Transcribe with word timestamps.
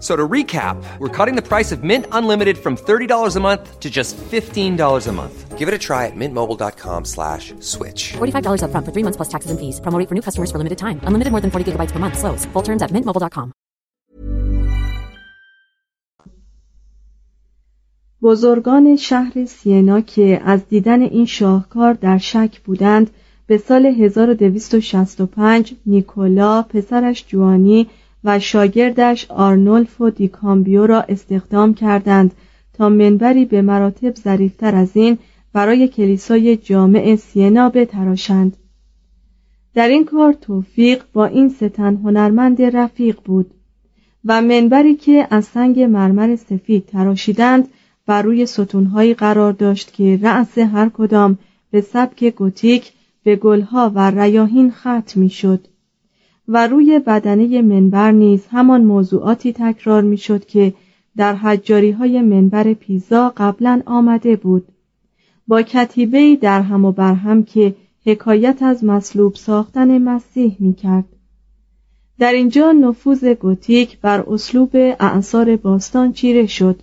So 0.00 0.14
to 0.14 0.28
recap, 0.28 0.76
we're 0.98 1.08
cutting 1.08 1.36
the 1.36 1.42
price 1.42 1.72
of 1.72 1.82
Mint 1.82 2.04
Unlimited 2.12 2.58
from 2.58 2.76
$30 2.76 3.34
a 3.34 3.40
month 3.40 3.80
to 3.80 3.88
just 3.88 4.14
$15 4.16 5.06
a 5.06 5.12
month. 5.12 5.56
Give 5.56 5.68
it 5.68 5.74
a 5.74 5.78
try 5.78 6.04
at 6.04 6.14
mintmobile.com 6.14 7.06
slash 7.06 7.54
switch. 7.60 8.12
$45 8.12 8.60
upfront 8.64 8.84
for 8.84 8.92
three 8.92 9.02
months 9.02 9.16
plus 9.16 9.30
taxes 9.34 9.50
and 9.50 9.58
fees. 9.58 9.80
Promo 9.80 9.98
rate 9.98 10.08
for 10.10 10.14
new 10.14 10.20
customers 10.20 10.50
for 10.52 10.58
limited 10.58 10.76
time. 10.76 11.00
Unlimited 11.08 11.32
more 11.32 11.40
than 11.40 11.50
40 11.50 11.72
gigabytes 11.72 11.92
per 11.92 11.98
month. 11.98 12.18
Slows. 12.18 12.44
Full 12.52 12.62
terms 12.62 12.82
at 12.82 12.90
mintmobile.com. 12.92 13.52
بزرگان 18.22 18.96
شهر 18.96 19.44
سینا 19.44 20.00
که 20.00 20.40
از 20.44 20.68
دیدن 20.68 21.02
این 21.02 21.26
شاهکار 21.26 21.92
در 21.92 22.18
شک 22.18 22.60
بودند 22.60 23.10
به 23.46 23.58
سال 23.58 23.86
1265 23.86 25.74
نیکولا 25.86 26.62
پسرش 26.62 27.24
جوانی 27.28 27.86
و 28.23 28.39
شاگردش 28.39 29.31
آرنولفو 29.31 30.09
دیکامبیو 30.09 30.85
را 30.85 31.01
استخدام 31.01 31.73
کردند 31.73 32.33
تا 32.73 32.89
منبری 32.89 33.45
به 33.45 33.61
مراتب 33.61 34.15
ظریفتر 34.15 34.75
از 34.75 34.97
این 34.97 35.17
برای 35.53 35.87
کلیسای 35.87 36.57
جامع 36.57 37.15
سینا 37.15 37.69
بتراشند. 37.69 38.57
در 39.73 39.87
این 39.87 40.05
کار 40.05 40.33
توفیق 40.33 41.03
با 41.13 41.25
این 41.25 41.49
ستن 41.49 41.95
هنرمند 41.95 42.61
رفیق 42.61 43.19
بود 43.25 43.53
و 44.25 44.41
منبری 44.41 44.95
که 44.95 45.27
از 45.29 45.45
سنگ 45.45 45.79
مرمر 45.79 46.35
سفید 46.35 46.85
تراشیدند 46.85 47.67
بر 48.05 48.21
روی 48.21 48.45
ستونهایی 48.45 49.13
قرار 49.13 49.53
داشت 49.53 49.93
که 49.93 50.19
رأس 50.21 50.57
هر 50.57 50.89
کدام 50.89 51.37
به 51.71 51.81
سبک 51.81 52.23
گوتیک 52.23 52.93
به 53.23 53.35
گلها 53.35 53.91
و 53.95 54.11
ریاهین 54.11 54.71
ختم 54.71 55.03
می‌شد. 55.15 55.67
و 56.53 56.67
روی 56.67 56.99
بدنه 56.99 57.61
منبر 57.61 58.11
نیز 58.11 58.47
همان 58.51 58.83
موضوعاتی 58.83 59.53
تکرار 59.53 60.01
می‌شد 60.01 60.45
که 60.45 60.73
در 61.17 61.35
حجاری 61.35 61.91
های 61.91 62.21
منبر 62.21 62.73
پیزا 62.73 63.33
قبلا 63.37 63.81
آمده 63.85 64.35
بود 64.35 64.67
با 65.47 65.61
کتیبه 65.61 66.35
در 66.35 66.61
هم 66.61 66.85
و 66.85 66.91
برهم 66.91 67.43
که 67.43 67.75
حکایت 68.05 68.63
از 68.63 68.83
مصلوب 68.83 69.35
ساختن 69.35 69.97
مسیح 69.97 70.55
می 70.59 70.73
کرد. 70.73 71.05
در 72.19 72.33
اینجا 72.33 72.71
نفوذ 72.71 73.25
گوتیک 73.25 73.99
بر 73.99 74.21
اسلوب 74.21 74.69
اعصار 74.99 75.55
باستان 75.55 76.13
چیره 76.13 76.47
شد 76.47 76.79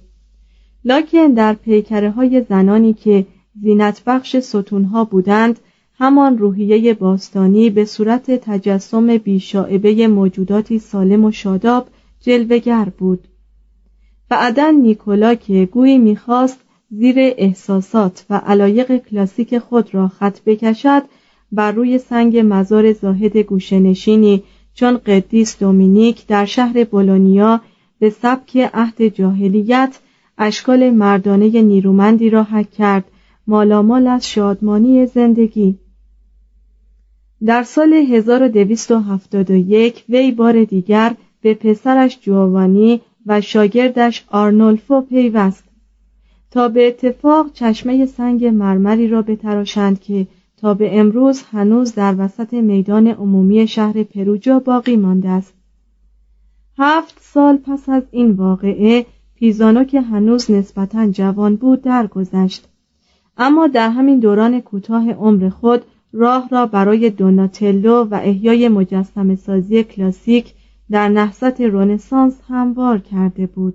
لکن 0.84 1.26
در 1.26 1.54
پیکره 1.54 2.10
های 2.10 2.42
زنانی 2.48 2.92
که 2.92 3.26
زینت 3.62 4.02
بخش 4.06 4.36
ستونها 4.36 5.04
بودند 5.04 5.60
همان 6.00 6.38
روحیه 6.38 6.94
باستانی 6.94 7.70
به 7.70 7.84
صورت 7.84 8.30
تجسم 8.30 9.16
بیشاعبه 9.16 10.08
موجوداتی 10.08 10.78
سالم 10.78 11.24
و 11.24 11.30
شاداب 11.30 11.88
جلوگر 12.20 12.88
بود. 12.98 13.28
بعدا 14.28 14.70
نیکولا 14.70 15.34
که 15.34 15.68
گویی 15.72 15.98
می‌خواست 15.98 16.60
زیر 16.90 17.14
احساسات 17.18 18.24
و 18.30 18.38
علایق 18.46 18.96
کلاسیک 18.96 19.58
خود 19.58 19.94
را 19.94 20.08
خط 20.08 20.40
بکشد 20.46 21.02
بر 21.52 21.72
روی 21.72 21.98
سنگ 21.98 22.42
مزار 22.44 22.92
زاهد 22.92 23.36
گوشنشینی 23.36 24.42
چون 24.74 24.96
قدیس 24.96 25.58
دومینیک 25.58 26.26
در 26.26 26.44
شهر 26.44 26.84
بولونیا 26.84 27.60
به 27.98 28.10
سبک 28.10 28.70
عهد 28.74 29.08
جاهلیت 29.08 29.98
اشکال 30.38 30.90
مردانه 30.90 31.62
نیرومندی 31.62 32.30
را 32.30 32.42
حک 32.42 32.70
کرد 32.70 33.04
مالامال 33.46 34.06
از 34.06 34.28
شادمانی 34.28 35.06
زندگی. 35.06 35.78
در 37.44 37.62
سال 37.62 37.92
1271 37.92 40.04
وی 40.08 40.30
بار 40.30 40.64
دیگر 40.64 41.14
به 41.40 41.54
پسرش 41.54 42.18
جوانی 42.20 43.00
و 43.26 43.40
شاگردش 43.40 44.24
آرنولفو 44.28 45.00
پیوست 45.00 45.64
تا 46.50 46.68
به 46.68 46.86
اتفاق 46.86 47.52
چشمه 47.52 48.06
سنگ 48.06 48.44
مرمری 48.44 49.08
را 49.08 49.22
بتراشند 49.22 50.00
که 50.00 50.26
تا 50.56 50.74
به 50.74 50.98
امروز 50.98 51.42
هنوز 51.42 51.94
در 51.94 52.14
وسط 52.18 52.54
میدان 52.54 53.06
عمومی 53.06 53.68
شهر 53.68 54.02
پروجا 54.02 54.58
باقی 54.58 54.96
مانده 54.96 55.28
است. 55.28 55.54
هفت 56.78 57.18
سال 57.20 57.56
پس 57.56 57.88
از 57.88 58.02
این 58.10 58.30
واقعه 58.30 59.06
پیزانو 59.34 59.84
که 59.84 60.00
هنوز 60.00 60.50
نسبتا 60.50 61.10
جوان 61.10 61.56
بود 61.56 61.82
درگذشت. 61.82 62.68
اما 63.36 63.66
در 63.66 63.90
همین 63.90 64.18
دوران 64.18 64.60
کوتاه 64.60 65.12
عمر 65.12 65.48
خود 65.48 65.82
راه 66.12 66.48
را 66.48 66.66
برای 66.66 67.10
دوناتلو 67.10 68.04
و 68.04 68.14
احیای 68.14 68.68
مجسم 68.68 69.36
سازی 69.36 69.84
کلاسیک 69.84 70.54
در 70.90 71.08
نهضت 71.08 71.60
رونسانس 71.60 72.40
هموار 72.48 72.98
کرده 72.98 73.46
بود 73.46 73.74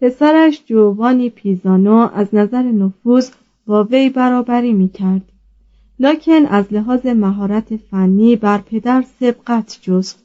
پسرش 0.00 0.62
جوانی 0.66 1.30
پیزانو 1.30 2.08
از 2.14 2.34
نظر 2.34 2.62
نفوذ 2.62 3.30
با 3.66 3.84
وی 3.84 4.10
برابری 4.10 4.72
می 4.72 4.88
کرد. 4.88 5.22
لکن 5.98 6.46
از 6.46 6.64
لحاظ 6.70 7.06
مهارت 7.06 7.76
فنی 7.76 8.36
بر 8.36 8.58
پدر 8.58 9.04
سبقت 9.20 9.78
جست. 9.82 10.24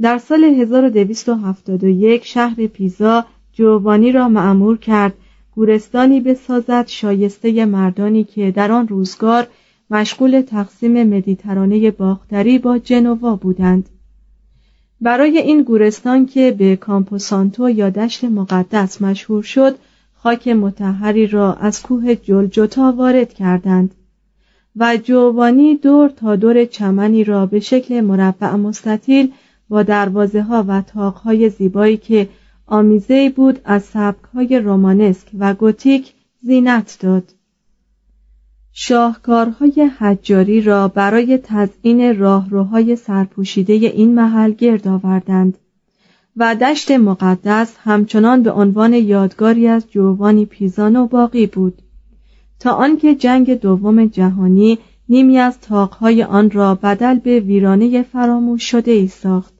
در 0.00 0.18
سال 0.18 0.44
1271 0.44 2.24
شهر 2.24 2.66
پیزا 2.66 3.24
جوانی 3.52 4.12
را 4.12 4.28
معمور 4.28 4.78
کرد 4.78 5.14
گورستانی 5.54 6.20
بسازد 6.20 6.86
شایسته 6.86 7.64
مردانی 7.64 8.24
که 8.24 8.50
در 8.50 8.72
آن 8.72 8.88
روزگار 8.88 9.46
مشغول 9.90 10.40
تقسیم 10.40 11.02
مدیترانه 11.02 11.90
باختری 11.90 12.58
با 12.58 12.78
جنوا 12.78 13.36
بودند. 13.36 13.88
برای 15.00 15.38
این 15.38 15.62
گورستان 15.62 16.26
که 16.26 16.50
به 16.58 16.76
کامپوسانتو 16.76 17.70
یا 17.70 17.90
دشت 17.90 18.24
مقدس 18.24 19.02
مشهور 19.02 19.42
شد 19.42 19.78
خاک 20.14 20.48
متحری 20.48 21.26
را 21.26 21.54
از 21.54 21.82
کوه 21.82 22.14
جلجتا 22.14 22.92
وارد 22.92 23.32
کردند 23.32 23.94
و 24.76 24.96
جوانی 24.96 25.76
دور 25.76 26.08
تا 26.08 26.36
دور 26.36 26.64
چمنی 26.64 27.24
را 27.24 27.46
به 27.46 27.60
شکل 27.60 28.00
مربع 28.00 28.54
مستطیل 28.54 29.32
با 29.68 29.82
دروازه 29.82 30.42
ها 30.42 30.64
و 30.68 30.82
تاق 30.82 31.14
های 31.14 31.50
زیبایی 31.50 31.96
که 31.96 32.28
آمیزه 32.66 33.32
بود 33.36 33.60
از 33.64 33.82
سبک 33.82 34.24
های 34.34 34.58
رومانسک 34.58 35.28
و 35.38 35.54
گوتیک 35.54 36.12
زینت 36.42 36.98
داد. 37.00 37.37
شاهکارهای 38.80 39.90
حجاری 39.98 40.60
را 40.60 40.88
برای 40.88 41.38
تزئین 41.38 42.18
راهروهای 42.18 42.96
سرپوشیده 42.96 43.72
این 43.72 44.14
محل 44.14 44.50
گرد 44.50 44.88
آوردند 44.88 45.58
و 46.36 46.54
دشت 46.54 46.90
مقدس 46.90 47.76
همچنان 47.78 48.42
به 48.42 48.50
عنوان 48.50 48.92
یادگاری 48.92 49.68
از 49.68 49.90
جوانی 49.90 50.46
پیزانو 50.46 51.06
باقی 51.06 51.46
بود 51.46 51.82
تا 52.58 52.72
آنکه 52.72 53.14
جنگ 53.14 53.60
دوم 53.60 54.06
جهانی 54.06 54.78
نیمی 55.08 55.38
از 55.38 55.60
تاقهای 55.60 56.22
آن 56.22 56.50
را 56.50 56.74
بدل 56.74 57.18
به 57.18 57.40
ویرانه 57.40 58.02
فراموش 58.02 58.70
شده 58.70 58.90
ای 58.90 59.08
ساخت. 59.08 59.54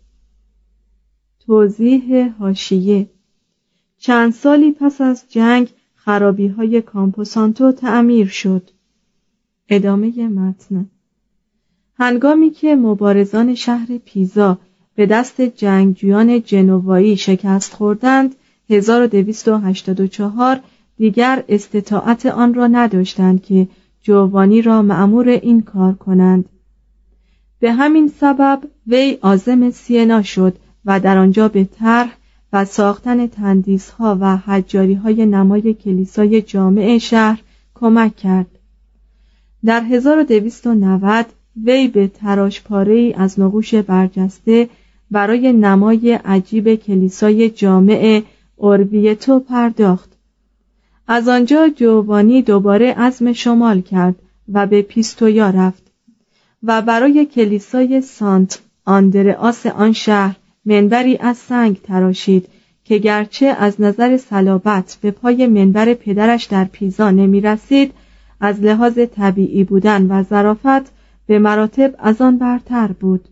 توضیح 1.47 2.35
هاشیه 2.41 3.11
چند 3.99 4.32
سالی 4.32 4.73
پس 4.73 5.00
از 5.00 5.25
جنگ 5.29 5.69
خرابی 5.94 6.49
های 6.49 6.82
کامپوسانتو 6.82 7.73
تعمیر 7.73 8.26
شد. 8.26 8.71
ادامه 9.69 10.29
متن. 10.29 10.91
هنگامی 11.99 12.50
که 12.50 12.76
مبارزان 12.76 13.55
شهر 13.55 13.99
پیزا 14.05 14.59
به 14.94 15.06
دست 15.06 15.41
جنگجویان 15.41 16.43
جنوایی 16.43 17.17
شکست 17.17 17.75
خوردند 17.75 18.35
1284 18.70 20.61
دیگر 20.97 21.44
استطاعت 21.49 22.26
آن 22.26 22.55
را 22.55 22.67
نداشتند 22.67 23.43
که 23.43 23.69
جوانی 24.03 24.62
را 24.62 24.82
معمور 24.82 25.29
این 25.29 25.62
کار 25.62 25.94
کنند. 25.94 26.49
به 27.61 27.73
همین 27.73 28.09
سبب 28.09 28.61
وی 28.87 29.19
عازم 29.23 29.71
سینا 29.71 30.23
شد 30.23 30.56
و 30.85 31.00
در 31.00 31.19
آنجا 31.19 31.49
به 31.49 31.64
طرح 31.64 32.17
و 32.53 32.64
ساختن 32.64 33.26
تندیس 33.26 33.91
ها 33.91 34.19
و 34.21 34.37
حجاری 34.37 34.94
های 34.94 35.26
نمای 35.26 35.75
کلیسای 35.75 36.43
جامع 36.43 36.99
شهر 36.99 37.43
کمک 37.75 38.17
کرد. 38.17 38.58
در 39.65 39.81
1290 39.81 41.27
وی 41.65 41.89
به 41.89 42.09
تراش 42.09 42.63
پاره 42.63 43.15
از 43.17 43.41
نقوش 43.41 43.75
برجسته 43.75 44.69
برای 45.11 45.53
نمای 45.53 46.13
عجیب 46.13 46.75
کلیسای 46.75 47.51
جامع 47.51 48.23
اوربیتو 48.57 49.41
پرداخت. 49.41 50.13
از 51.09 51.29
آنجا 51.29 51.69
جوانی 51.69 52.43
دوباره 52.43 52.93
عزم 52.93 53.33
شمال 53.33 53.81
کرد 53.81 54.15
و 54.53 54.67
به 54.67 54.83
پیستویا 54.83 55.51
رفت 55.51 55.83
و 56.63 56.83
برای 56.83 57.27
کلیسای 57.27 58.01
سانت 58.01 58.61
آندرآس 58.85 59.67
آن 59.67 59.93
شهر 59.93 60.37
منبری 60.65 61.17
از 61.21 61.37
سنگ 61.37 61.83
تراشید 61.83 62.49
که 62.85 62.99
گرچه 62.99 63.47
از 63.47 63.81
نظر 63.81 64.17
صلابت 64.17 64.99
به 65.01 65.11
پای 65.11 65.47
منبر 65.47 65.95
پدرش 65.95 66.45
در 66.45 66.65
پیزا 66.65 67.11
نمی 67.11 67.41
رسید 67.41 67.93
از 68.40 68.61
لحاظ 68.61 68.99
طبیعی 68.99 69.64
بودن 69.64 70.06
و 70.06 70.23
ظرافت 70.23 70.93
به 71.26 71.38
مراتب 71.38 71.94
از 71.99 72.20
آن 72.20 72.38
برتر 72.38 72.93
بود. 72.93 73.29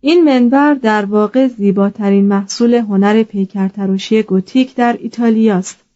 این 0.00 0.24
منبر 0.24 0.74
در 0.74 1.04
واقع 1.04 1.48
زیباترین 1.48 2.24
محصول 2.24 2.74
هنر 2.74 3.22
پیکرتراشی 3.22 4.22
گوتیک 4.22 4.74
در 4.74 4.96
ایتالیاست 5.00 5.86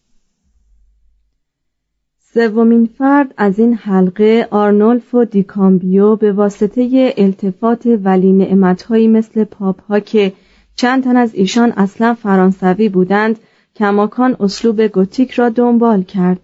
سومین 2.35 2.87
فرد 2.99 3.35
از 3.37 3.59
این 3.59 3.75
حلقه 3.75 4.49
آرنولفو 4.51 5.25
دیکامبیو 5.25 6.17
به 6.17 6.33
واسطه 6.33 7.15
التفات 7.17 7.87
ولی 7.87 8.33
نعمتهایی 8.33 9.09
مثل 9.09 9.45
پاپ 9.45 9.83
ها 9.83 10.01
که 10.01 10.33
چند 10.75 11.05
تن 11.05 11.17
از 11.17 11.35
ایشان 11.35 11.73
اصلا 11.73 12.15
فرانسوی 12.15 12.89
بودند 12.89 13.39
کماکان 13.77 14.37
اسلوب 14.41 14.87
گوتیک 14.87 15.31
را 15.31 15.49
دنبال 15.49 16.03
کرد. 16.03 16.41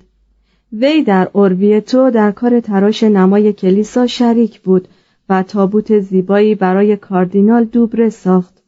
وی 0.72 1.02
در 1.02 1.28
اورویتو 1.32 2.10
در 2.10 2.30
کار 2.30 2.60
تراش 2.60 3.02
نمای 3.02 3.52
کلیسا 3.52 4.06
شریک 4.06 4.60
بود 4.60 4.88
و 5.28 5.42
تابوت 5.42 5.98
زیبایی 5.98 6.54
برای 6.54 6.96
کاردینال 6.96 7.64
دوبره 7.64 8.08
ساخت. 8.08 8.62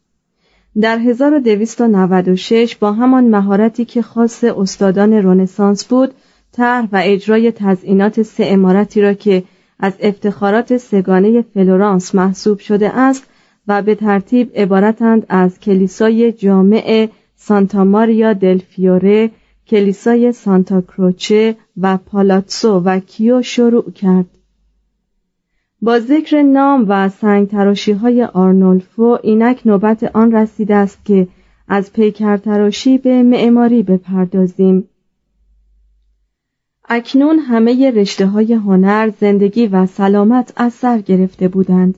در 0.81 0.97
1296 0.97 2.75
با 2.75 2.91
همان 2.91 3.23
مهارتی 3.23 3.85
که 3.85 4.01
خاص 4.01 4.43
استادان 4.43 5.13
رنسانس 5.13 5.85
بود 5.85 6.13
طرح 6.51 6.87
و 6.91 7.01
اجرای 7.03 7.51
تزئینات 7.51 8.21
سه 8.21 8.45
عمارتی 8.47 9.01
را 9.01 9.13
که 9.13 9.43
از 9.79 9.93
افتخارات 9.99 10.77
سه‌گانه 10.77 11.41
فلورانس 11.41 12.15
محسوب 12.15 12.59
شده 12.59 12.89
است 12.89 13.23
و 13.67 13.81
به 13.81 13.95
ترتیب 13.95 14.51
عبارتند 14.55 15.25
از 15.29 15.59
کلیسای 15.59 16.31
جامع 16.31 17.09
سانتا 17.35 17.83
ماریا 17.83 18.33
دل 18.33 18.57
فیوره، 18.57 19.31
کلیسای 19.69 20.31
سانتا 20.31 20.81
کروچه 20.81 21.55
و 21.81 21.97
پالاتسو 21.97 22.79
و 22.79 22.99
کیو 22.99 23.41
شروع 23.41 23.91
کرد. 23.91 24.25
با 25.81 25.99
ذکر 25.99 26.41
نام 26.41 26.85
و 26.87 27.09
سنگ 27.09 27.47
تراشی 27.47 27.91
های 27.91 28.23
آرنولفو 28.23 29.17
اینک 29.23 29.61
نوبت 29.65 30.03
آن 30.03 30.31
رسیده 30.31 30.75
است 30.75 31.05
که 31.05 31.27
از 31.67 31.93
پیکر 31.93 32.37
تراشی 32.37 32.97
به 32.97 33.23
معماری 33.23 33.83
بپردازیم. 33.83 34.89
اکنون 36.89 37.39
همه 37.39 37.91
رشته 37.91 38.25
های 38.25 38.53
هنر، 38.53 39.11
زندگی 39.21 39.67
و 39.67 39.85
سلامت 39.85 40.53
از 40.55 40.73
سر 40.73 41.01
گرفته 41.01 41.47
بودند. 41.47 41.97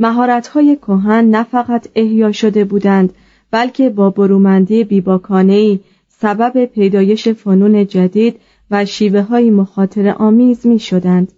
مهارت‌های 0.00 0.76
کهن 0.76 1.24
نه 1.24 1.42
فقط 1.42 1.88
احیا 1.94 2.32
شده 2.32 2.64
بودند 2.64 3.12
بلکه 3.50 3.90
با 3.90 4.10
برومندی 4.10 4.84
بیباکانه‌ای 4.84 5.80
سبب 6.22 6.64
پیدایش 6.64 7.28
فنون 7.28 7.86
جدید 7.86 8.40
و 8.70 8.84
شیوه 8.84 9.20
های 9.20 9.50
مخاطر 9.50 10.08
آمیز 10.08 10.66
می 10.66 10.78
شدند. 10.78 11.32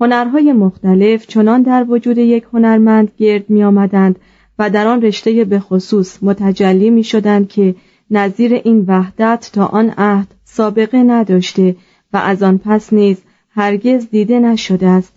هنرهای 0.00 0.52
مختلف 0.52 1.26
چنان 1.26 1.62
در 1.62 1.86
وجود 1.88 2.18
یک 2.18 2.44
هنرمند 2.52 3.12
گرد 3.16 3.50
می 3.50 3.64
آمدند 3.64 4.18
و 4.58 4.70
در 4.70 4.86
آن 4.86 5.02
رشته 5.02 5.44
به 5.44 5.60
خصوص 5.60 6.18
متجلی 6.22 6.90
می 6.90 7.04
شدند 7.04 7.48
که 7.48 7.74
نظیر 8.10 8.54
این 8.54 8.84
وحدت 8.88 9.50
تا 9.52 9.66
آن 9.66 9.90
عهد 9.98 10.34
سابقه 10.44 11.02
نداشته 11.02 11.76
و 12.12 12.16
از 12.16 12.42
آن 12.42 12.58
پس 12.58 12.92
نیز 12.92 13.22
هرگز 13.50 14.06
دیده 14.10 14.38
نشده 14.38 14.86
است. 14.86 15.12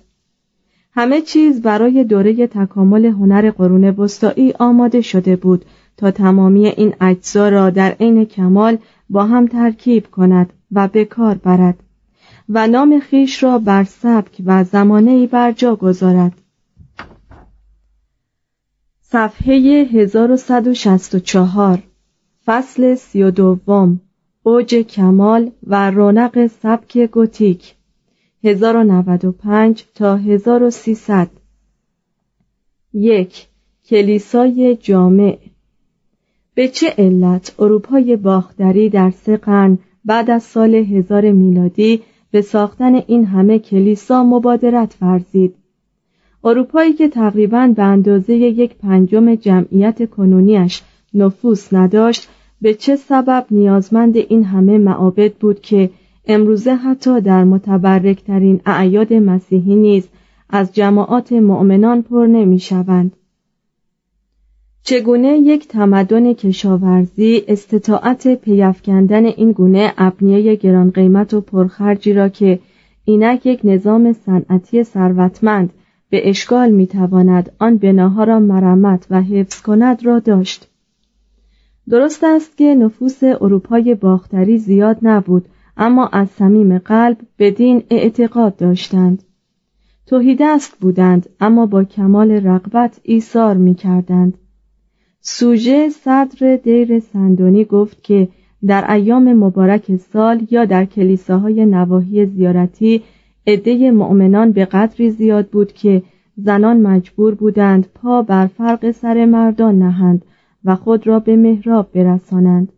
همه 0.94 1.22
چیز 1.22 1.62
برای 1.62 2.04
دوره 2.04 2.48
تکامل 2.48 3.06
هنر 3.06 3.52
قرون 3.52 3.84
وسطایی 3.84 4.54
آماده 4.60 5.02
شده 5.02 5.36
بود 5.36 5.66
تا 5.98 6.12
تمامی 6.12 6.68
این 6.68 6.94
اجزا 7.02 7.50
را 7.50 7.70
در 7.70 7.92
عین 8.00 8.26
کمال 8.26 8.78
با 9.10 9.26
هم 9.26 9.48
ترکیب 9.48 10.12
کند 10.12 10.54
و 10.72 10.88
به 10.88 11.06
کار 11.06 11.36
برد 11.36 11.84
و 12.50 12.68
نام 12.68 13.00
خیش 13.00 13.44
را 13.44 13.60
بر 13.60 13.84
سبک 13.84 14.42
و 14.46 14.64
زمانه 14.64 15.28
بر 15.28 15.52
جا 15.52 15.76
گذارد. 15.76 16.34
صفحه 19.02 19.54
1164 19.92 21.84
فصل 22.46 22.96
سی 22.96 23.24
و 23.24 23.32
دوم 23.32 24.02
اوج 24.44 24.76
کمال 24.76 25.52
و 25.68 25.92
رونق 25.92 26.48
سبک 26.48 26.98
گوتیک 26.98 27.76
1095 28.44 29.86
تا 29.96 30.16
1300 30.16 31.30
یک 32.94 33.48
کلیسای 33.86 34.76
جامع. 34.76 35.38
به 36.58 36.68
چه 36.68 36.94
علت 36.98 37.56
اروپای 37.60 38.16
باختری 38.16 38.90
در 38.90 39.12
سه 39.12 39.38
قرن 39.38 39.78
بعد 40.06 40.30
از 40.30 40.44
سال 40.44 40.76
هزار 40.76 41.32
میلادی 41.32 42.02
به 42.32 42.42
ساختن 42.42 42.96
این 42.96 43.26
همه 43.26 43.60
کلیسا 43.60 44.24
مبادرت 44.24 44.96
ورزید 45.02 45.56
اروپایی 46.44 46.94
که 46.94 47.08
تقریبا 47.08 47.74
به 47.76 47.84
اندازه 47.84 48.34
یک 48.36 48.76
پنجم 48.76 49.36
جمعیت 49.36 50.10
کنونیش 50.10 50.82
نفوس 51.14 51.74
نداشت 51.74 52.30
به 52.62 52.74
چه 52.74 52.96
سبب 52.96 53.46
نیازمند 53.52 54.18
این 54.18 54.44
همه 54.44 54.78
معابد 54.78 55.34
بود 55.34 55.62
که 55.62 55.90
امروزه 56.26 56.76
حتی 56.76 57.22
در 57.22 57.44
متبرکترین 57.44 58.62
اعیاد 58.66 59.14
مسیحی 59.14 59.76
نیز 59.76 60.08
از 60.50 60.76
جماعات 60.76 61.32
مؤمنان 61.32 62.02
پر 62.02 62.26
نمی 62.26 62.60
شوند. 62.60 63.12
چگونه 64.90 65.38
یک 65.38 65.68
تمدن 65.68 66.34
کشاورزی 66.34 67.44
استطاعت 67.48 68.36
پیافکندن 68.36 69.26
این 69.26 69.52
گونه 69.52 69.94
ابنیه 69.98 70.56
گران 70.56 70.92
قیمت 70.92 71.34
و 71.34 71.42
پرخرجی 71.42 72.14
را 72.14 72.30
که 72.30 72.60
اینک 73.06 73.46
یک 73.46 73.60
نظام 73.64 74.14
صنعتی 74.14 74.84
ثروتمند 74.84 75.70
به 76.10 76.30
اشکال 76.30 76.72
می‌تواند 76.72 77.52
آن 77.60 77.78
بناها 77.78 78.24
را 78.24 78.40
مرمت 78.40 79.08
و 79.10 79.22
حفظ 79.22 79.62
کند 79.62 80.06
را 80.06 80.20
داشت 80.20 80.68
درست 81.90 82.24
است 82.24 82.58
که 82.58 82.76
نفوس 82.76 83.24
اروپای 83.24 83.96
باختری 83.96 84.58
زیاد 84.58 84.98
نبود 85.02 85.46
اما 85.78 86.08
از 86.08 86.30
صمیم 86.30 86.78
قلب 86.78 87.18
به 87.38 87.52
دین 87.52 87.84
اعتقاد 87.90 88.56
داشتند 88.56 89.24
توهیدست 90.06 90.80
بودند 90.80 91.30
اما 91.40 91.66
با 91.66 91.84
کمال 91.84 92.32
رغبت 92.32 93.00
ایثار 93.04 93.58
می 93.58 93.76
کردند. 93.76 94.38
سوژه 95.30 95.90
صدر 95.90 96.56
دیر 96.56 97.00
سندونی 97.00 97.66
گفت 97.66 98.04
که 98.04 98.28
در 98.66 98.92
ایام 98.92 99.34
مبارک 99.34 99.96
سال 99.96 100.48
یا 100.52 100.66
در 100.66 100.86
کلیساهای 100.86 101.66
نواحی 101.66 102.26
زیارتی 102.26 103.04
عده 103.48 103.92
مؤمنان 103.92 104.52
به 104.52 104.66
قدری 104.66 105.12
زیاد 105.12 105.48
بود 105.48 105.74
که 105.74 106.04
زنان 106.38 106.82
مجبور 106.82 107.36
بودند 107.36 107.88
پا 107.96 108.22
بر 108.22 108.48
فرق 108.48 108.92
سر 108.92 109.26
مردان 109.26 109.80
نهند 109.80 110.26
و 110.66 110.76
خود 110.76 111.08
را 111.08 111.20
به 111.20 111.36
محراب 111.36 111.92
برسانند. 111.94 112.72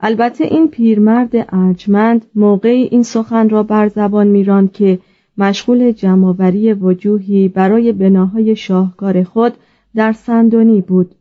البته 0.00 0.44
این 0.44 0.68
پیرمرد 0.68 1.32
ارجمند 1.48 2.26
موقعی 2.34 2.82
این 2.82 3.02
سخن 3.02 3.48
را 3.48 3.62
بر 3.62 3.88
زبان 3.88 4.26
میراند 4.26 4.72
که 4.72 4.98
مشغول 5.38 5.92
جمعآوری 5.92 6.72
وجوهی 6.72 7.48
برای 7.48 7.92
بناهای 7.92 8.56
شاهکار 8.56 9.22
خود 9.22 9.52
در 9.94 10.12
سن‌دنی 10.12 10.80
بود 10.80 11.14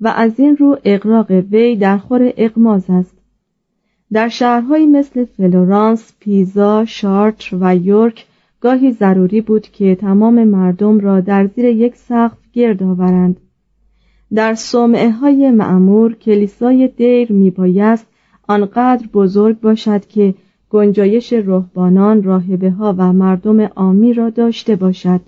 و 0.00 0.08
از 0.08 0.40
این 0.40 0.56
رو 0.56 0.78
اغراق 0.84 1.30
وی 1.30 1.76
در 1.76 1.98
خور 1.98 2.32
اغماض 2.36 2.84
است 2.88 3.16
در 4.12 4.28
شهرهایی 4.28 4.86
مثل 4.86 5.24
فلورانس، 5.24 6.12
پیزا، 6.20 6.84
شارتر 6.84 7.56
و 7.60 7.76
یورک 7.76 8.26
گاهی 8.60 8.92
ضروری 8.92 9.40
بود 9.40 9.62
که 9.62 9.94
تمام 9.94 10.44
مردم 10.44 11.00
را 11.00 11.20
در 11.20 11.46
زیر 11.46 11.64
یک 11.64 11.96
سقف 11.96 12.38
گرد 12.52 12.82
آورند 12.82 13.36
در 14.34 14.54
صومعه 14.54 15.10
های 15.10 15.50
معمور 15.50 16.14
کلیسای 16.14 16.88
دیر 16.88 17.32
میبایست 17.32 18.06
آنقدر 18.48 19.06
بزرگ 19.14 19.60
باشد 19.60 20.06
که 20.06 20.34
گنجایش 20.70 21.32
رهبانان، 21.32 22.22
راهبه 22.22 22.70
ها 22.70 22.94
و 22.98 23.12
مردم 23.12 23.60
عامی 23.60 24.12
را 24.12 24.30
داشته 24.30 24.76
باشد. 24.76 25.20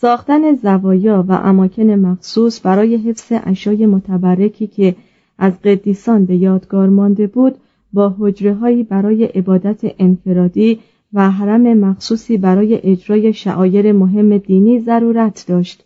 ساختن 0.00 0.54
زوایا 0.54 1.24
و 1.28 1.32
اماکن 1.32 1.90
مخصوص 1.90 2.66
برای 2.66 2.96
حفظ 2.96 3.32
اشای 3.44 3.86
متبرکی 3.86 4.66
که 4.66 4.96
از 5.38 5.62
قدیسان 5.62 6.24
به 6.24 6.36
یادگار 6.36 6.88
مانده 6.88 7.26
بود 7.26 7.54
با 7.92 8.14
حجره 8.18 8.82
برای 8.82 9.24
عبادت 9.24 9.80
انفرادی 9.98 10.78
و 11.12 11.30
حرم 11.30 11.74
مخصوصی 11.74 12.38
برای 12.38 12.80
اجرای 12.82 13.32
شعایر 13.32 13.92
مهم 13.92 14.38
دینی 14.38 14.80
ضرورت 14.80 15.44
داشت. 15.48 15.84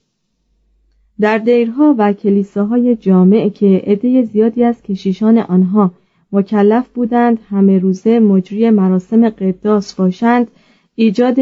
در 1.20 1.38
دیرها 1.38 1.94
و 1.98 2.12
کلیساهای 2.12 2.96
جامع 2.96 3.48
که 3.48 3.82
عده 3.86 4.22
زیادی 4.22 4.64
از 4.64 4.82
کشیشان 4.82 5.38
آنها 5.38 5.92
مکلف 6.32 6.88
بودند 6.88 7.38
همه 7.50 7.78
روزه 7.78 8.20
مجری 8.20 8.70
مراسم 8.70 9.28
قداس 9.28 9.94
باشند 9.94 10.48
ایجاد 10.94 11.38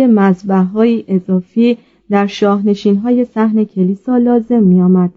های 0.74 1.04
اضافی 1.08 1.78
در 2.10 2.26
شاهنشین 2.26 2.96
های 2.96 3.24
صحن 3.24 3.64
کلیسا 3.64 4.16
لازم 4.16 4.62
می 4.62 4.82
آمد. 4.82 5.10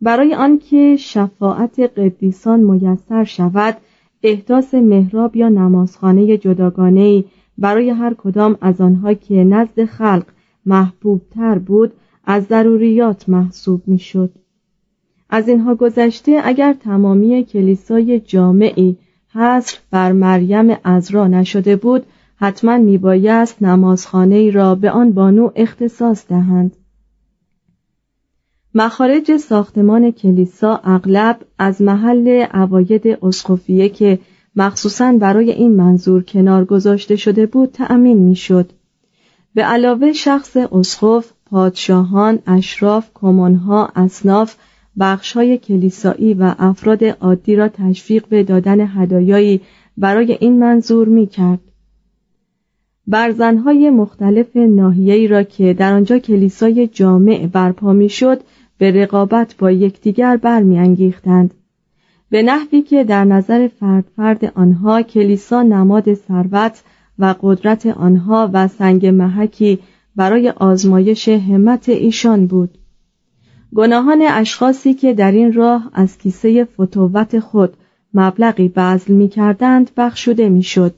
برای 0.00 0.34
آنکه 0.34 0.96
شفاعت 0.96 1.80
قدیسان 1.80 2.60
میسر 2.60 3.24
شود 3.24 3.76
احداث 4.22 4.74
محراب 4.74 5.36
یا 5.36 5.48
نمازخانه 5.48 6.38
جداگانه 6.38 7.24
برای 7.58 7.90
هر 7.90 8.14
کدام 8.14 8.58
از 8.60 8.80
آنها 8.80 9.14
که 9.14 9.34
نزد 9.34 9.84
خلق 9.84 10.24
محبوب 10.66 11.22
تر 11.30 11.58
بود 11.58 11.92
از 12.24 12.44
ضروریات 12.44 13.28
محسوب 13.28 13.82
می‌شد. 13.86 14.30
از 15.30 15.48
اینها 15.48 15.74
گذشته 15.74 16.40
اگر 16.44 16.72
تمامی 16.72 17.44
کلیسای 17.44 18.20
جامعی 18.20 18.96
حصر 19.32 19.78
بر 19.90 20.12
مریم 20.12 20.76
ازرا 20.84 21.28
نشده 21.28 21.76
بود 21.76 22.06
حتما 22.36 22.78
میبایست 22.78 23.62
نمازخانه 23.62 24.50
را 24.50 24.74
به 24.74 24.90
آن 24.90 25.12
بانو 25.12 25.50
اختصاص 25.56 26.28
دهند 26.28 26.76
مخارج 28.74 29.36
ساختمان 29.36 30.10
کلیسا 30.10 30.80
اغلب 30.84 31.40
از 31.58 31.82
محل 31.82 32.28
عواید 32.28 33.08
اسقفیه 33.22 33.88
که 33.88 34.18
مخصوصا 34.56 35.12
برای 35.12 35.50
این 35.52 35.76
منظور 35.76 36.22
کنار 36.22 36.64
گذاشته 36.64 37.16
شده 37.16 37.46
بود 37.46 37.70
تأمین 37.72 38.18
می‌شد. 38.18 38.70
به 39.54 39.62
علاوه 39.62 40.12
شخص 40.12 40.56
اسقف، 40.56 41.32
پادشاهان، 41.46 42.38
اشراف، 42.46 43.10
کمانها، 43.14 43.90
اصناف 43.96 44.56
های 45.34 45.58
کلیسایی 45.58 46.34
و 46.34 46.54
افراد 46.58 47.04
عادی 47.04 47.56
را 47.56 47.68
تشویق 47.68 48.26
به 48.28 48.42
دادن 48.42 48.80
هدایایی 48.80 49.60
برای 49.96 50.38
این 50.40 50.58
منظور 50.58 51.08
می 51.08 51.26
کرد. 51.26 51.60
برزنهای 53.06 53.90
مختلف 53.90 54.56
ناحیه‌ای 54.56 55.26
را 55.26 55.42
که 55.42 55.74
در 55.74 55.92
آنجا 55.92 56.18
کلیسای 56.18 56.86
جامع 56.86 57.46
برپا 57.46 57.92
می‌شد 57.92 58.40
به 58.78 58.90
رقابت 58.90 59.54
با 59.58 59.70
یکدیگر 59.70 60.36
برمیانگیختند 60.36 61.54
به 62.30 62.42
نحوی 62.42 62.82
که 62.82 63.04
در 63.04 63.24
نظر 63.24 63.68
فرد 63.68 64.04
فرد 64.16 64.52
آنها 64.54 65.02
کلیسا 65.02 65.62
نماد 65.62 66.14
ثروت 66.14 66.82
و 67.18 67.34
قدرت 67.40 67.86
آنها 67.86 68.50
و 68.52 68.68
سنگ 68.68 69.06
محکی 69.06 69.78
برای 70.16 70.50
آزمایش 70.50 71.28
همت 71.28 71.88
ایشان 71.88 72.46
بود 72.46 72.78
گناهان 73.74 74.22
اشخاصی 74.22 74.94
که 74.94 75.14
در 75.14 75.32
این 75.32 75.52
راه 75.52 75.90
از 75.92 76.18
کیسه 76.18 76.64
فتووت 76.64 77.38
خود 77.38 77.76
مبلغی 78.14 78.68
بذل 78.68 79.14
می 79.14 79.28
کردند 79.28 79.90
بخشوده 79.96 80.48
می 80.48 80.62
شد. 80.62 80.94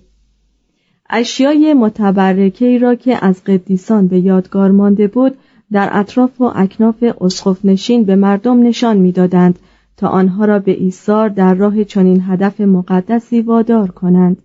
اشیای 1.11 1.75
متبرکه 1.75 2.79
را 2.79 2.95
که 2.95 3.25
از 3.25 3.45
قدیسان 3.45 4.07
به 4.07 4.19
یادگار 4.21 4.71
مانده 4.71 5.07
بود 5.07 5.37
در 5.73 5.89
اطراف 5.93 6.41
و 6.41 6.53
اکناف 6.55 7.05
اسخف 7.21 7.65
نشین 7.65 8.05
به 8.05 8.17
مردم 8.17 8.63
نشان 8.63 8.97
می‌دادند 8.97 9.59
تا 9.97 10.09
آنها 10.09 10.45
را 10.45 10.59
به 10.59 10.73
ایثار 10.73 11.29
در 11.29 11.55
راه 11.55 11.85
چنین 11.85 12.23
هدف 12.27 12.61
مقدسی 12.61 13.41
وادار 13.41 13.91
کنند. 13.91 14.43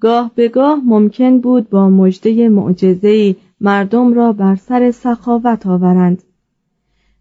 گاه 0.00 0.30
به 0.34 0.48
گاه 0.48 0.80
ممکن 0.84 1.40
بود 1.40 1.70
با 1.70 1.90
مجده 1.90 2.48
معجزه‌ای 2.48 3.36
مردم 3.60 4.14
را 4.14 4.32
بر 4.32 4.56
سر 4.56 4.90
سخاوت 4.90 5.66
آورند. 5.66 6.22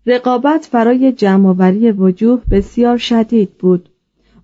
رقابت 0.06 0.70
برای 0.72 1.12
جمعآوری 1.12 1.92
وجوه 1.92 2.42
بسیار 2.52 2.98
شدید 2.98 3.50
بود. 3.60 3.90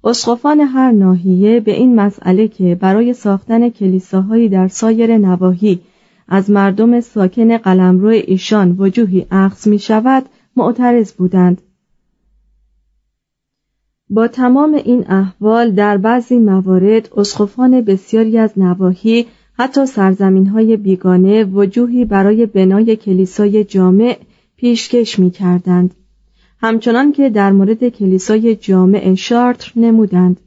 اسقفان 0.08 0.60
هر 0.60 0.92
ناحیه 0.92 1.60
به 1.60 1.72
این 1.72 1.96
مسئله 1.96 2.48
که 2.48 2.76
برای 2.76 3.14
ساختن 3.14 3.70
کلیساهایی 3.70 4.50
در 4.50 4.68
سایر 4.68 5.18
نواحی 5.18 5.80
از 6.28 6.50
مردم 6.50 7.00
ساکن 7.02 7.58
قلمرو 7.58 8.08
ایشان 8.08 8.76
وجوهی 8.80 9.26
اخذ 9.32 9.68
می 9.68 9.80
شود 9.80 10.24
معترض 10.56 11.14
بودند 11.14 11.62
با 14.10 14.28
تمام 14.28 14.74
این 14.74 15.12
احوال 15.12 15.72
در 15.72 15.98
بعضی 15.98 16.40
موارد 16.40 17.10
اسقفان 17.18 17.82
بسیاری 17.82 18.38
از 18.38 18.52
نواحی 18.58 19.26
حتی 19.54 19.86
سرزمین 19.86 20.48
های 20.48 20.78
بیگانه 20.78 21.44
وجوهی 21.44 22.06
برای 22.06 22.46
بنای 22.46 22.96
کلیسای 22.96 23.64
جامع 23.64 24.18
پیشکش 24.58 25.20
می 25.20 25.32
کردند. 25.32 25.94
همچنان 26.62 27.12
که 27.12 27.30
در 27.30 27.52
مورد 27.52 27.90
کلیسای 27.90 28.56
جامع 28.56 29.16
شارتر 29.16 29.72
نمودند. 29.76 30.40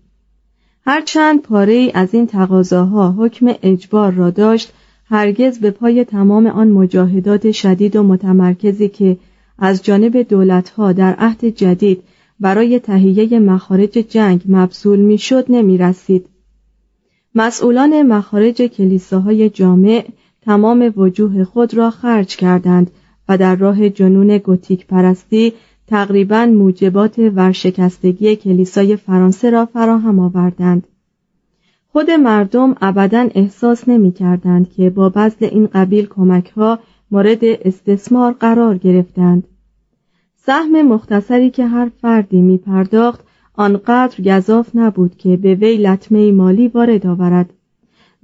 هرچند 0.87 1.43
پاره 1.43 1.73
ای 1.73 1.91
از 1.95 2.15
این 2.15 2.27
تقاضاها 2.27 3.15
حکم 3.19 3.55
اجبار 3.63 4.13
را 4.13 4.31
داشت 4.31 4.73
هرگز 5.05 5.59
به 5.59 5.71
پای 5.71 6.05
تمام 6.05 6.47
آن 6.47 6.69
مجاهدات 6.69 7.51
شدید 7.51 7.97
و 7.97 8.03
متمرکزی 8.03 8.89
که 8.89 9.17
از 9.59 9.83
جانب 9.83 10.17
دولتها 10.23 10.93
در 10.93 11.15
عهد 11.19 11.45
جدید 11.45 12.03
برای 12.41 12.79
تهیه 12.79 13.39
مخارج 13.39 13.91
جنگ 13.91 14.43
مبذول 14.49 14.99
می‌شد 14.99 15.45
نمی 15.49 15.79
رسید. 15.79 16.27
مسئولان 17.35 18.03
مخارج 18.03 18.63
کلیساهای 18.63 19.51
جامع 19.51 20.05
تمام 20.43 20.93
وجوه 20.97 21.45
خود 21.45 21.75
را 21.75 21.91
خرج 21.91 22.37
کردند 22.37 22.91
و 23.29 23.39
در 23.39 23.57
راه 23.57 23.89
جنون 23.89 24.39
گوتیک 24.39 24.87
پرستی 24.87 25.53
تقریبا 25.91 26.47
موجبات 26.47 27.19
ورشکستگی 27.19 28.37
کلیسای 28.37 28.97
فرانسه 28.97 29.51
را 29.51 29.67
فراهم 29.67 30.19
آوردند. 30.19 30.87
خود 31.93 32.11
مردم 32.11 32.75
ابدا 32.81 33.29
احساس 33.35 33.89
نمی 33.89 34.13
کردند 34.13 34.73
که 34.73 34.91
با 34.91 35.09
بذل 35.09 35.47
این 35.51 35.67
قبیل 35.67 36.07
کمک 36.07 36.51
ها 36.51 36.79
مورد 37.11 37.39
استثمار 37.43 38.33
قرار 38.33 38.79
گرفتند. 38.79 39.45
سهم 40.37 40.83
مختصری 40.83 41.51
که 41.51 41.67
هر 41.67 41.91
فردی 42.03 42.41
می 42.41 42.59
پرداخت 42.59 43.21
آنقدر 43.55 44.25
گذاف 44.25 44.71
نبود 44.75 45.17
که 45.17 45.37
به 45.37 45.55
وی 45.55 45.77
لطمه 45.77 46.33
مالی 46.33 46.69
وارد 46.69 47.07
آورد 47.07 47.51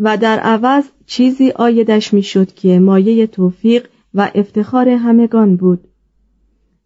و 0.00 0.16
در 0.16 0.38
عوض 0.38 0.84
چیزی 1.06 1.50
آیدش 1.50 2.14
می‌شد 2.14 2.52
که 2.52 2.78
مایه 2.80 3.26
توفیق 3.26 3.88
و 4.14 4.30
افتخار 4.34 4.88
همگان 4.88 5.56
بود 5.56 5.88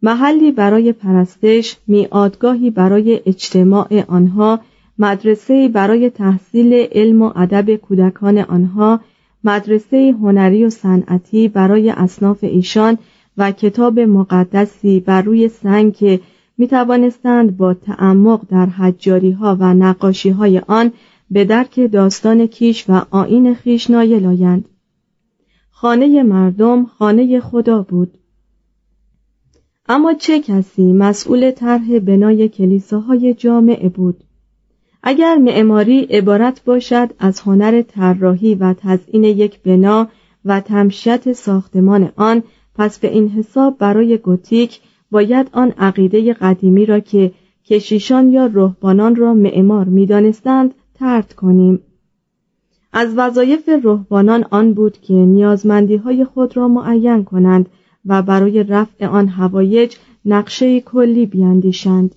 محلی 0.02 0.52
برای 0.52 0.92
پرستش 0.92 1.76
میادگاهی 1.87 2.71
برای 2.71 3.21
اجتماع 3.26 4.04
آنها 4.09 4.61
مدرسه 4.99 5.69
برای 5.69 6.11
تحصیل 6.11 6.73
علم 6.92 7.23
و 7.23 7.33
ادب 7.37 7.76
کودکان 7.76 8.38
آنها 8.38 9.00
مدرسه 9.45 10.14
هنری 10.21 10.64
و 10.64 10.71
صنعتی 10.71 11.49
برای 11.49 11.90
اصناف 11.90 12.38
ایشان 12.45 12.99
و 13.37 13.52
کتاب 13.52 14.00
مقدسی 14.00 15.00
بر 15.00 15.23
روی 15.23 15.49
سنگ 15.49 15.95
که 15.95 16.21
می 16.59 16.69
توانستند 16.69 17.57
با 17.57 17.75
تعمق 17.75 18.40
در 18.50 18.66
حجاری 18.66 19.30
ها 19.30 19.57
و 19.61 19.75
نقاشی 19.75 20.30
های 20.30 20.59
آن 20.59 20.92
به 21.30 21.45
درک 21.45 21.92
داستان 21.92 22.47
کیش 22.47 22.85
و 22.88 23.02
آین 23.11 23.54
خیش 23.54 23.90
نایل 23.90 24.62
خانه 25.71 26.23
مردم 26.23 26.85
خانه 26.85 27.40
خدا 27.40 27.83
بود. 27.83 28.19
اما 29.92 30.14
چه 30.14 30.40
کسی 30.40 30.92
مسئول 30.92 31.50
طرح 31.50 31.99
بنای 31.99 32.49
کلیساهای 32.49 33.35
جامعه 33.35 33.88
بود؟ 33.88 34.25
اگر 35.02 35.37
معماری 35.37 36.00
عبارت 36.00 36.64
باشد 36.64 37.11
از 37.18 37.40
هنر 37.40 37.82
طراحی 37.82 38.54
و 38.54 38.75
تزئین 38.78 39.25
یک 39.25 39.62
بنا 39.62 40.09
و 40.44 40.61
تمشیت 40.61 41.32
ساختمان 41.32 42.12
آن 42.16 42.42
پس 42.75 42.99
به 42.99 43.12
این 43.12 43.28
حساب 43.28 43.78
برای 43.78 44.18
گوتیک 44.18 44.80
باید 45.11 45.49
آن 45.52 45.70
عقیده 45.70 46.32
قدیمی 46.32 46.87
را 46.87 47.00
که 47.00 47.32
کشیشان 47.64 48.32
یا 48.32 48.47
رهبانان 48.47 49.16
را 49.16 49.35
معمار 49.35 49.85
می‌دانستند 49.85 50.75
ترد 50.94 51.32
کنیم. 51.32 51.80
از 52.92 53.14
وظایف 53.16 53.68
رهبانان 53.85 54.44
آن 54.50 54.75
بود 54.75 55.00
که 55.00 55.14
نیازمندی 55.14 55.97
های 55.97 56.25
خود 56.25 56.56
را 56.56 56.68
معین 56.68 57.25
کنند 57.25 57.68
و 58.07 58.23
برای 58.23 58.62
رفع 58.62 59.07
آن 59.07 59.28
هوایج 59.28 59.97
نقشه 60.25 60.80
کلی 60.80 61.26
بیاندیشند 61.26 62.14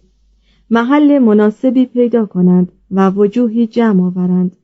محل 0.70 1.20
مناسبی 1.20 1.86
پیدا 1.86 2.25
کنند 2.25 2.72
و 2.92 3.10
وجوهی 3.10 3.68
جمع 3.68 4.04
آورند 4.04 4.58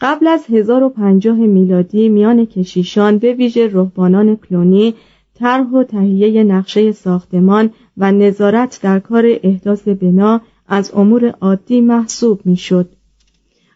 قبل 0.00 0.26
از 0.26 0.46
1050 0.48 1.36
میلادی 1.36 2.08
میان 2.08 2.46
کشیشان 2.46 3.18
به 3.18 3.32
ویژه 3.32 3.66
رهبانان 3.72 4.36
کلونی 4.36 4.94
طرح 5.34 5.66
و 5.66 5.84
تهیه 5.84 6.44
نقشه 6.44 6.92
ساختمان 6.92 7.70
و 7.96 8.12
نظارت 8.12 8.80
در 8.82 8.98
کار 8.98 9.24
احداث 9.42 9.88
بنا 9.88 10.40
از 10.68 10.92
امور 10.94 11.34
عادی 11.40 11.80
محسوب 11.80 12.40
می‌شد. 12.44 12.88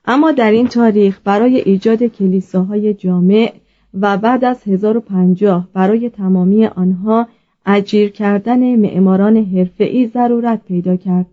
اما 0.05 0.33
در 0.33 0.51
این 0.51 0.69
تاریخ 0.69 1.21
برای 1.25 1.61
ایجاد 1.61 2.03
کلیساهای 2.03 2.95
جامع 2.95 3.53
و 3.95 4.19
بعد 4.19 4.45
از 4.45 4.63
1050 4.67 5.69
برای 5.73 6.11
تمامی 6.11 6.67
آنها 6.67 7.29
اجیر 7.67 8.11
کردن 8.11 8.77
معماران 8.77 9.37
حرفه‌ای 9.37 10.07
ضرورت 10.07 10.65
پیدا 10.65 10.97
کرد. 10.97 11.27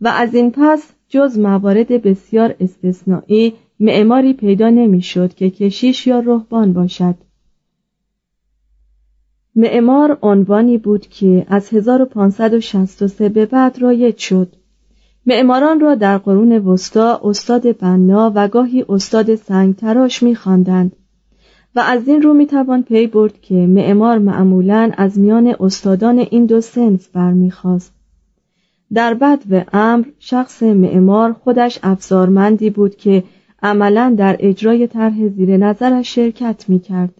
و 0.00 0.08
از 0.08 0.34
این 0.34 0.50
پس 0.50 0.92
جز 1.08 1.38
موارد 1.38 1.88
بسیار 1.88 2.54
استثنایی 2.60 3.54
معماری 3.80 4.32
پیدا 4.32 4.70
نمی‌شد 4.70 5.34
که 5.34 5.50
کشیش 5.50 6.06
یا 6.06 6.20
رهبان 6.20 6.72
باشد. 6.72 7.14
معمار 9.56 10.18
عنوانی 10.22 10.78
بود 10.78 11.06
که 11.06 11.46
از 11.48 11.74
1563 11.74 13.28
به 13.28 13.46
بعد 13.46 13.82
رایج 13.82 14.16
شد. 14.16 14.56
معماران 15.26 15.80
را 15.80 15.94
در 15.94 16.18
قرون 16.18 16.52
وسطا 16.52 17.20
استاد 17.24 17.78
بنا 17.78 18.32
و 18.34 18.48
گاهی 18.48 18.84
استاد 18.88 19.34
سنگ 19.34 19.76
تراش 19.76 20.22
می‌خواندند. 20.22 20.96
و 21.74 21.80
از 21.80 22.08
این 22.08 22.22
رو 22.22 22.34
می‌توان 22.34 22.82
پی 22.82 23.06
برد 23.06 23.40
که 23.40 23.54
معمار 23.54 24.18
معمولا 24.18 24.90
از 24.96 25.18
میان 25.18 25.54
استادان 25.60 26.18
این 26.18 26.46
دو 26.46 26.60
سنف 26.60 27.08
برمیخواست. 27.08 27.92
در 28.92 29.14
بد 29.14 29.38
و 29.50 29.64
امر 29.72 30.04
شخص 30.18 30.62
معمار 30.62 31.32
خودش 31.32 31.78
افزارمندی 31.82 32.70
بود 32.70 32.96
که 32.96 33.24
عملا 33.62 34.14
در 34.18 34.36
اجرای 34.40 34.86
طرح 34.86 35.28
زیر 35.28 35.56
نظرش 35.56 36.14
شرکت 36.14 36.64
می‌کرد. 36.68 37.14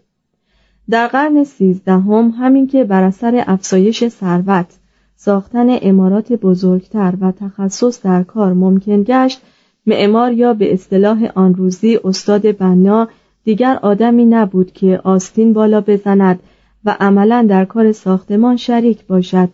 در 0.89 1.07
قرن 1.07 1.43
سیزدهم 1.43 2.29
همین 2.29 2.67
که 2.67 2.83
بر 2.83 3.03
اثر 3.03 3.43
افزایش 3.47 4.07
ثروت 4.07 4.77
ساختن 5.15 5.77
امارات 5.81 6.33
بزرگتر 6.33 7.13
و 7.21 7.31
تخصص 7.31 8.01
در 8.01 8.23
کار 8.23 8.53
ممکن 8.53 9.03
گشت 9.03 9.41
معمار 9.87 10.31
یا 10.31 10.53
به 10.53 10.73
اصطلاح 10.73 11.31
آن 11.35 11.55
روزی 11.55 11.99
استاد 12.03 12.57
بنا 12.57 13.07
دیگر 13.43 13.79
آدمی 13.81 14.25
نبود 14.25 14.71
که 14.71 15.01
آستین 15.03 15.53
بالا 15.53 15.81
بزند 15.81 16.39
و 16.85 16.97
عملا 16.99 17.45
در 17.49 17.65
کار 17.65 17.91
ساختمان 17.91 18.57
شریک 18.57 19.05
باشد 19.07 19.49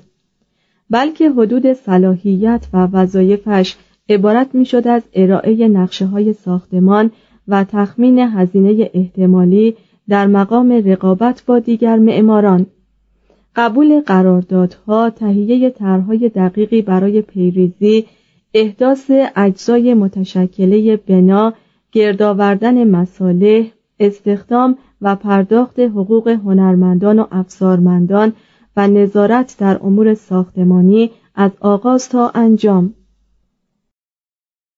بلکه 0.89 1.30
حدود 1.30 1.73
صلاحیت 1.73 2.67
و 2.73 2.88
وظایفش 2.93 3.76
عبارت 4.10 4.56
می‌شد 4.56 4.88
از 4.88 5.02
ارائه 5.13 5.67
نقشه 5.67 6.06
های 6.06 6.34
ساختمان 6.34 7.12
و 7.47 7.63
تخمین 7.63 8.19
هزینه 8.19 8.89
احتمالی 8.93 9.76
در 10.10 10.28
مقام 10.28 10.71
رقابت 10.86 11.43
با 11.45 11.60
دیگر 11.60 11.97
معماران. 11.97 12.65
قبول 13.56 14.02
قراردادها 14.02 15.10
تهیه 15.10 15.69
طرحهای 15.69 16.30
دقیقی 16.30 16.82
برای 16.82 17.21
پیریزی 17.21 18.06
احداث 18.54 19.12
اجزای 19.36 19.93
متشکله 19.93 20.97
بنا 20.97 21.54
گردآوردن 21.91 22.88
مصالح 22.88 23.65
استخدام 23.99 24.77
و 25.01 25.15
پرداخت 25.15 25.79
حقوق 25.79 26.27
هنرمندان 26.27 27.19
و 27.19 27.25
افزارمندان 27.31 28.33
و 28.77 28.88
نظارت 28.88 29.55
در 29.60 29.79
امور 29.83 30.13
ساختمانی 30.13 31.12
از 31.36 31.51
آغاز 31.60 32.10
تا 32.10 32.31
انجام. 32.36 32.93